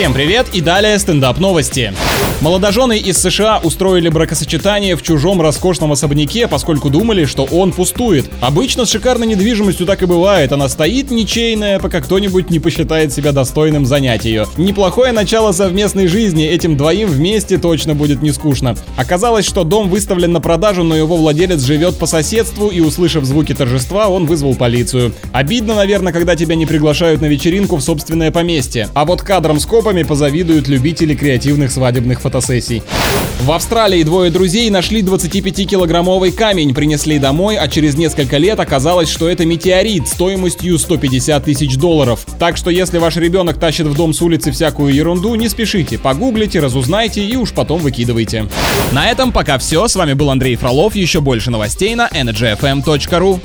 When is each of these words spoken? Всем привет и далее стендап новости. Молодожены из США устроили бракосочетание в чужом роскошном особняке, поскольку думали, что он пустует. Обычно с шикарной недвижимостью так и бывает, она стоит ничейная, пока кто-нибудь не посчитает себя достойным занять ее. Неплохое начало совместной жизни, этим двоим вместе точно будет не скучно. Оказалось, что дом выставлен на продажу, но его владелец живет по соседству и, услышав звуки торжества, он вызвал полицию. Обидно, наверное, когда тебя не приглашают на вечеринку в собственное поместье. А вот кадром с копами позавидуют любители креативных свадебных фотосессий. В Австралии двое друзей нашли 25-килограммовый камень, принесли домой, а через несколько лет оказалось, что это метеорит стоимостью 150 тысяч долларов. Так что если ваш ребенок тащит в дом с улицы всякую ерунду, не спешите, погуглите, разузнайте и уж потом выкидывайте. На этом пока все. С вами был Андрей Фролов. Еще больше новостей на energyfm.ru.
Всем 0.00 0.14
привет 0.14 0.46
и 0.54 0.62
далее 0.62 0.98
стендап 0.98 1.38
новости. 1.40 1.92
Молодожены 2.40 2.96
из 2.96 3.18
США 3.18 3.60
устроили 3.62 4.08
бракосочетание 4.08 4.96
в 4.96 5.02
чужом 5.02 5.42
роскошном 5.42 5.92
особняке, 5.92 6.48
поскольку 6.48 6.88
думали, 6.88 7.26
что 7.26 7.44
он 7.44 7.70
пустует. 7.70 8.30
Обычно 8.40 8.86
с 8.86 8.90
шикарной 8.90 9.26
недвижимостью 9.26 9.84
так 9.84 10.02
и 10.02 10.06
бывает, 10.06 10.50
она 10.52 10.70
стоит 10.70 11.10
ничейная, 11.10 11.78
пока 11.78 12.00
кто-нибудь 12.00 12.48
не 12.48 12.58
посчитает 12.58 13.12
себя 13.12 13.32
достойным 13.32 13.84
занять 13.84 14.24
ее. 14.24 14.46
Неплохое 14.56 15.12
начало 15.12 15.52
совместной 15.52 16.06
жизни, 16.06 16.46
этим 16.46 16.78
двоим 16.78 17.10
вместе 17.10 17.58
точно 17.58 17.94
будет 17.94 18.22
не 18.22 18.32
скучно. 18.32 18.74
Оказалось, 18.96 19.44
что 19.44 19.64
дом 19.64 19.90
выставлен 19.90 20.32
на 20.32 20.40
продажу, 20.40 20.82
но 20.82 20.96
его 20.96 21.18
владелец 21.18 21.60
живет 21.60 21.98
по 21.98 22.06
соседству 22.06 22.68
и, 22.68 22.80
услышав 22.80 23.26
звуки 23.26 23.54
торжества, 23.54 24.08
он 24.08 24.24
вызвал 24.24 24.54
полицию. 24.54 25.12
Обидно, 25.32 25.74
наверное, 25.74 26.14
когда 26.14 26.36
тебя 26.36 26.54
не 26.54 26.64
приглашают 26.64 27.20
на 27.20 27.26
вечеринку 27.26 27.76
в 27.76 27.82
собственное 27.82 28.30
поместье. 28.30 28.88
А 28.94 29.04
вот 29.04 29.20
кадром 29.20 29.60
с 29.60 29.66
копами 29.90 30.04
позавидуют 30.04 30.68
любители 30.68 31.16
креативных 31.16 31.72
свадебных 31.72 32.20
фотосессий. 32.20 32.80
В 33.42 33.50
Австралии 33.50 34.04
двое 34.04 34.30
друзей 34.30 34.70
нашли 34.70 35.02
25-килограммовый 35.02 36.30
камень, 36.30 36.72
принесли 36.74 37.18
домой, 37.18 37.56
а 37.56 37.66
через 37.66 37.96
несколько 37.96 38.36
лет 38.36 38.60
оказалось, 38.60 39.08
что 39.08 39.28
это 39.28 39.44
метеорит 39.44 40.06
стоимостью 40.06 40.78
150 40.78 41.44
тысяч 41.44 41.76
долларов. 41.76 42.24
Так 42.38 42.56
что 42.56 42.70
если 42.70 42.98
ваш 42.98 43.16
ребенок 43.16 43.58
тащит 43.58 43.86
в 43.86 43.96
дом 43.96 44.14
с 44.14 44.22
улицы 44.22 44.52
всякую 44.52 44.94
ерунду, 44.94 45.34
не 45.34 45.48
спешите, 45.48 45.98
погуглите, 45.98 46.60
разузнайте 46.60 47.24
и 47.24 47.34
уж 47.34 47.52
потом 47.52 47.80
выкидывайте. 47.80 48.46
На 48.92 49.10
этом 49.10 49.32
пока 49.32 49.58
все. 49.58 49.88
С 49.88 49.96
вами 49.96 50.12
был 50.12 50.30
Андрей 50.30 50.54
Фролов. 50.54 50.94
Еще 50.94 51.20
больше 51.20 51.50
новостей 51.50 51.96
на 51.96 52.06
energyfm.ru. 52.08 53.40